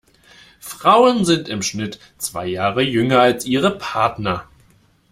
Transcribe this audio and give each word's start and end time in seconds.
Frauen 0.59 1.25
sind 1.25 1.47
im 1.47 1.61
Schnitt 1.61 1.99
zwei 2.17 2.47
Jahre 2.47 2.81
jünger 2.81 3.19
als 3.21 3.45
ihre 3.45 3.69
Partner. 3.77 4.45